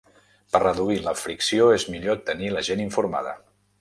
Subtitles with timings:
[0.53, 3.37] Per reduir la fricció, és millor tenir la gent informada.